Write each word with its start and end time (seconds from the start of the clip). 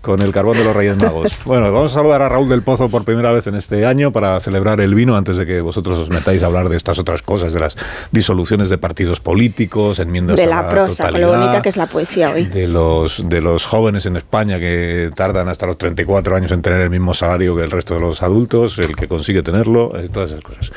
con 0.00 0.22
el 0.22 0.32
carbón 0.32 0.56
de 0.56 0.64
los 0.64 0.74
Reyes 0.74 0.96
Magos. 0.96 1.36
Bueno, 1.44 1.72
vamos 1.72 1.90
a 1.92 1.94
saludar 1.94 2.22
a 2.22 2.28
Raúl 2.28 2.48
del 2.48 2.62
Pozo 2.62 2.88
por 2.88 3.04
primera 3.04 3.32
vez 3.32 3.46
en 3.46 3.54
este 3.54 3.84
año 3.86 4.12
para 4.12 4.38
celebrar 4.40 4.80
el 4.80 4.94
vino 4.94 5.16
antes 5.16 5.36
de 5.36 5.46
que 5.46 5.60
vosotros 5.60 5.98
os 5.98 6.10
metáis 6.10 6.42
a 6.42 6.46
hablar 6.46 6.68
de 6.68 6.76
estas 6.76 6.98
otras 6.98 7.22
cosas, 7.22 7.52
de 7.52 7.60
las 7.60 7.76
disoluciones 8.12 8.70
de 8.70 8.78
partidos 8.78 9.20
políticos, 9.20 9.98
enmiendas 9.98 10.36
de 10.36 10.44
a 10.44 10.46
la 10.46 10.68
prosa, 10.68 11.10
con 11.10 11.20
lo 11.20 11.28
bonita 11.28 11.60
que 11.62 11.68
es 11.68 11.76
la 11.76 11.86
poesía 11.86 12.30
hoy. 12.30 12.44
de 12.44 12.68
los 12.68 13.28
de 13.28 13.40
los 13.40 13.66
jóvenes 13.66 14.06
en 14.06 14.16
España 14.16 14.58
que 14.58 15.10
tardan 15.14 15.48
hasta 15.48 15.66
los 15.66 15.78
34 15.78 16.36
años 16.36 16.52
en 16.52 16.62
tener 16.62 16.80
el 16.80 16.90
mismo 16.90 17.14
salario 17.14 17.56
que 17.56 17.62
el 17.62 17.70
resto 17.70 17.94
de 17.94 18.00
los 18.00 18.22
adultos, 18.22 18.78
el 18.78 18.94
que 18.94 19.08
consigue 19.08 19.42
tenerlo, 19.42 19.98
eh, 19.98 20.08
todas 20.08 20.30
esas 20.30 20.44
cosas. 20.44 20.70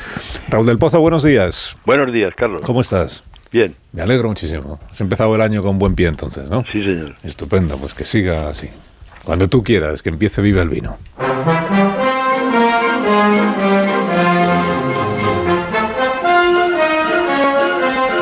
Raúl 0.49 0.65
del 0.65 0.77
Pozo, 0.77 0.99
buenos 0.99 1.23
días. 1.23 1.75
Buenos 1.85 2.11
días, 2.11 2.33
Carlos. 2.35 2.61
¿Cómo 2.65 2.81
estás? 2.81 3.23
Bien, 3.51 3.75
Me 3.91 4.01
alegro 4.01 4.29
muchísimo. 4.29 4.79
Has 4.89 4.99
empezado 4.99 5.35
el 5.35 5.41
año 5.41 5.61
con 5.61 5.77
buen 5.77 5.93
pie 5.93 6.07
entonces, 6.07 6.49
¿no? 6.49 6.63
sí, 6.71 6.83
señor. 6.83 7.13
Estupendo, 7.23 7.77
pues 7.77 7.93
que 7.93 8.03
siga 8.03 8.49
así. 8.49 8.67
Cuando 9.23 9.47
tú 9.47 9.63
quieras, 9.63 10.01
que 10.01 10.09
empiece 10.09 10.41
Viva 10.41 10.61
el 10.61 10.69
Vino. 10.69 10.97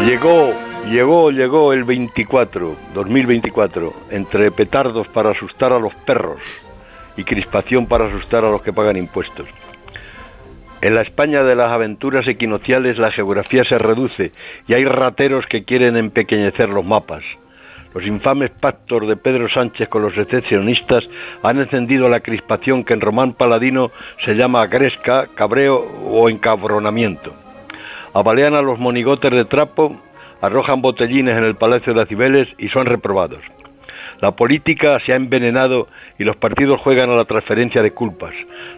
Llegó, 0.05 0.53
llegó, 0.90 1.31
llegó 1.31 1.73
el 1.73 1.84
24, 1.84 2.76
2024, 2.93 3.93
entre 4.12 4.52
petardos 4.52 5.07
para 5.07 5.31
asustar 5.31 5.73
a 5.73 5.79
los 5.79 5.93
perros 6.05 6.40
y 7.18 7.23
crispación 7.23 7.88
para 7.88 8.05
asustar 8.05 8.45
a 8.45 8.52
los 8.52 8.62
que 8.62 8.73
pagan 8.73 8.98
impuestos. 8.98 9.48
En 10.81 10.95
la 10.95 11.02
España 11.02 11.43
de 11.43 11.55
las 11.55 11.71
aventuras 11.71 12.27
equinociales 12.27 12.98
la 12.98 13.12
geografía 13.12 13.63
se 13.63 13.77
reduce 13.77 14.31
y 14.68 14.73
hay 14.73 14.85
rateros 14.85 15.45
que 15.48 15.63
quieren 15.63 15.95
empequeñecer 15.95 16.70
los 16.70 16.85
mapas. 16.85 17.23
Los 17.94 18.05
infames 18.05 18.52
pactos 18.52 19.05
de 19.08 19.18
Pedro 19.18 19.50
Sánchez 19.50 19.90
con 19.90 20.02
los 20.02 20.18
excepcionistas 20.18 21.02
han 21.44 21.59
encendido 21.59 22.08
la 22.08 22.22
crispación 22.22 22.86
que 22.86 22.94
en 22.94 23.02
román 23.02 23.34
paladino 23.34 23.91
se 24.23 24.34
llama 24.34 24.68
gresca, 24.68 25.27
cabreo 25.35 25.77
o 25.77 26.30
encabronamiento. 26.30 27.34
Abalean 28.13 28.54
a 28.54 28.62
los 28.62 28.80
monigotes 28.80 29.32
de 29.32 29.46
trapo, 29.46 29.96
arrojan 30.41 30.82
botellines 30.82 31.38
en 31.38 31.43
el 31.43 31.55
Palacio 31.55 31.93
de 31.93 32.05
Cibeles 32.05 32.48
y 32.57 32.70
son 32.70 32.85
reprobados. 32.85 33.41
La 34.21 34.32
política 34.32 34.99
se 35.05 35.13
ha 35.13 35.15
envenenado 35.15 35.87
y 36.20 36.24
los 36.24 36.37
partidos 36.37 36.80
juegan 36.82 37.10
a 37.10 37.15
la 37.15 37.26
transferencia 37.26 37.82
de 37.82 37.91
culpas. 37.91 38.34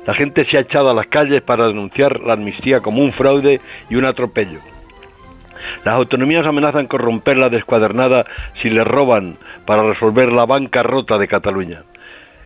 La 0.08 0.14
gente 0.14 0.46
se 0.46 0.58
ha 0.58 0.62
echado 0.62 0.90
a 0.90 0.94
las 0.94 1.08
calles 1.08 1.42
para 1.44 1.68
denunciar 1.68 2.22
la 2.22 2.34
amnistía 2.34 2.80
como 2.80 3.02
un 3.02 3.12
fraude 3.12 3.60
y 3.90 3.96
un 3.96 4.06
atropello. 4.06 4.60
Las 5.86 5.96
autonomías 5.96 6.46
amenazan 6.46 6.88
con 6.88 7.00
romper 7.00 7.38
la 7.38 7.50
descuadernada 7.50 8.26
si 8.62 8.70
les 8.70 8.86
roban 8.86 9.38
para 9.66 9.84
resolver 9.84 10.32
la 10.32 10.46
bancarrota 10.46 11.18
de 11.18 11.28
Cataluña. 11.28 11.84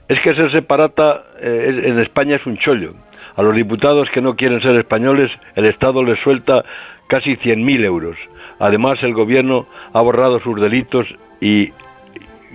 Es 0.07 0.19
que 0.21 0.35
ser 0.35 0.51
separata 0.51 1.23
eh, 1.41 1.81
en 1.85 1.99
España 1.99 2.37
es 2.37 2.45
un 2.45 2.57
chollo. 2.57 2.93
A 3.35 3.41
los 3.41 3.55
diputados 3.55 4.07
que 4.13 4.21
no 4.21 4.35
quieren 4.35 4.61
ser 4.61 4.75
españoles, 4.77 5.29
el 5.55 5.65
Estado 5.65 6.03
les 6.03 6.19
suelta 6.19 6.63
casi 7.07 7.35
100.000 7.35 7.83
euros. 7.83 8.17
Además, 8.59 8.97
el 9.03 9.13
gobierno 9.13 9.67
ha 9.93 10.01
borrado 10.01 10.39
sus 10.39 10.59
delitos 10.59 11.05
y 11.41 11.71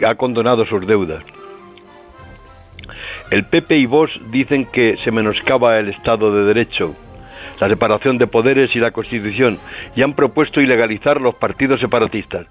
ha 0.04 0.14
condonado 0.14 0.64
sus 0.66 0.86
deudas. 0.86 1.22
El 3.30 3.44
PP 3.44 3.76
y 3.76 3.86
Vox 3.86 4.18
dicen 4.30 4.66
que 4.66 4.96
se 5.04 5.10
menoscaba 5.10 5.78
el 5.78 5.88
Estado 5.88 6.34
de 6.34 6.44
Derecho, 6.44 6.94
la 7.62 7.68
separación 7.68 8.18
de 8.18 8.26
poderes 8.26 8.74
y 8.74 8.80
la 8.80 8.90
Constitución, 8.90 9.56
y 9.94 10.02
han 10.02 10.14
propuesto 10.14 10.60
ilegalizar 10.60 11.20
los 11.20 11.36
partidos 11.36 11.78
separatistas. 11.78 12.44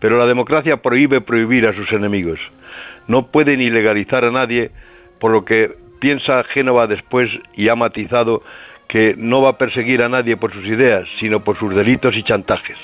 Pero 0.00 0.18
la 0.18 0.26
democracia 0.26 0.78
prohíbe 0.78 1.20
prohibir 1.20 1.68
a 1.68 1.72
sus 1.72 1.92
enemigos. 1.92 2.40
No 3.06 3.28
pueden 3.28 3.60
ilegalizar 3.60 4.24
a 4.24 4.32
nadie, 4.32 4.72
por 5.20 5.30
lo 5.30 5.44
que 5.44 5.70
piensa 6.00 6.42
Génova 6.52 6.88
después 6.88 7.30
y 7.54 7.68
ha 7.68 7.76
matizado 7.76 8.42
que 8.88 9.14
no 9.16 9.40
va 9.40 9.50
a 9.50 9.56
perseguir 9.56 10.02
a 10.02 10.08
nadie 10.08 10.36
por 10.36 10.52
sus 10.52 10.64
ideas, 10.64 11.06
sino 11.20 11.44
por 11.44 11.56
sus 11.60 11.72
delitos 11.72 12.16
y 12.16 12.24
chantajes. 12.24 12.76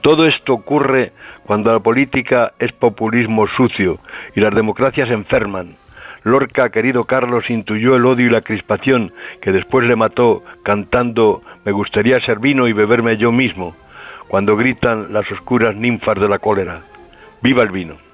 Todo 0.00 0.26
esto 0.26 0.54
ocurre 0.54 1.12
cuando 1.44 1.72
la 1.72 1.78
política 1.78 2.50
es 2.58 2.72
populismo 2.72 3.46
sucio 3.56 4.00
y 4.34 4.40
las 4.40 4.52
democracias 4.52 5.08
enferman. 5.08 5.76
Lorca, 6.24 6.70
querido 6.70 7.04
Carlos, 7.04 7.50
intuyó 7.50 7.96
el 7.96 8.06
odio 8.06 8.26
y 8.26 8.30
la 8.30 8.42
crispación 8.42 9.12
que 9.40 9.52
después 9.52 9.86
le 9.86 9.96
mató 9.96 10.42
cantando 10.62 11.42
Me 11.64 11.72
gustaría 11.72 12.20
ser 12.20 12.38
vino 12.38 12.68
y 12.68 12.72
beberme 12.72 13.16
yo 13.16 13.32
mismo, 13.32 13.74
cuando 14.28 14.56
gritan 14.56 15.12
las 15.12 15.30
oscuras 15.30 15.74
ninfas 15.74 16.18
de 16.20 16.28
la 16.28 16.38
cólera. 16.38 16.82
¡Viva 17.42 17.62
el 17.62 17.70
vino! 17.70 18.11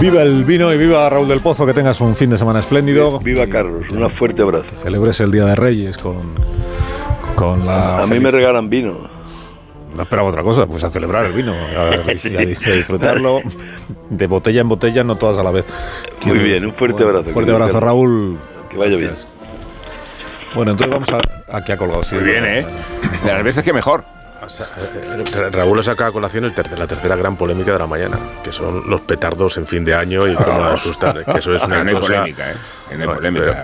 Viva 0.00 0.22
el 0.22 0.44
vino 0.44 0.72
y 0.72 0.78
viva 0.78 1.08
Raúl 1.10 1.28
del 1.28 1.40
Pozo, 1.40 1.66
que 1.66 1.74
tengas 1.74 2.00
un 2.00 2.16
fin 2.16 2.30
de 2.30 2.38
semana 2.38 2.60
espléndido. 2.60 3.18
¡Viva 3.20 3.46
Carlos! 3.46 3.84
Un 3.90 4.10
fuerte 4.16 4.42
abrazo. 4.42 4.64
Celebres 4.82 5.20
el 5.20 5.30
Día 5.30 5.44
de 5.44 5.54
Reyes 5.54 5.98
con, 5.98 6.16
con 7.34 7.66
la... 7.66 7.98
A 7.98 8.06
mí 8.06 8.18
me 8.18 8.30
regalan 8.30 8.70
vino. 8.70 9.08
No 9.94 10.02
esperaba 10.02 10.28
otra 10.28 10.42
cosa, 10.42 10.66
pues 10.66 10.84
a 10.84 10.90
celebrar 10.90 11.26
el 11.26 11.32
vino, 11.32 11.52
a, 11.52 11.88
a- 11.90 11.94
a 11.96 12.74
disfrutarlo 12.76 13.40
de 14.08 14.26
botella 14.26 14.60
en 14.62 14.68
botella, 14.68 15.04
no 15.04 15.16
todas 15.16 15.36
a 15.38 15.42
la 15.42 15.50
vez. 15.50 15.66
Muy 16.24 16.38
bien, 16.38 16.64
un 16.64 16.72
fuerte 16.72 17.02
abrazo. 17.02 17.30
Fuerte 17.30 17.52
abrazo. 17.52 17.80
Raúl. 17.80 18.38
Que 18.70 18.78
vaya 18.78 18.96
Gracias. 18.96 19.26
Bueno, 20.54 20.72
entonces 20.72 20.92
vamos 20.92 21.08
a... 21.10 21.56
Aquí 21.56 21.72
ha 21.72 21.76
colgado, 21.76 22.02
sí. 22.02 22.14
Muy 22.14 22.24
bien, 22.24 22.44
¿eh? 22.46 22.66
De 23.24 23.32
las 23.32 23.44
veces 23.44 23.64
que 23.64 23.72
mejor. 23.72 24.04
O 24.42 24.48
sea, 24.48 24.66
eh, 24.78 25.24
Ra- 25.34 25.50
Raúl 25.50 25.78
ha 25.80 25.82
sacado 25.82 26.10
a 26.10 26.12
colación 26.12 26.44
el 26.44 26.54
tercer- 26.54 26.78
la 26.78 26.86
tercera 26.86 27.14
gran 27.14 27.36
polémica 27.36 27.72
de 27.72 27.78
la 27.78 27.86
mañana, 27.86 28.18
que 28.42 28.52
son 28.52 28.88
los 28.88 29.02
petardos 29.02 29.56
en 29.58 29.66
fin 29.66 29.84
de 29.84 29.94
año 29.94 30.26
y 30.26 30.34
cómo 30.34 30.64
asustar. 30.64 31.24
Que 31.24 31.38
eso 31.38 31.54
es 31.54 31.62
una 31.64 31.84
no 31.84 31.90
hay 31.90 31.94
cosa. 31.96 32.06
polémica, 32.06 32.50
¿eh? 32.50 32.54
No 32.90 33.00
hay 33.02 33.06
No, 33.08 33.14
polémica. 33.14 33.56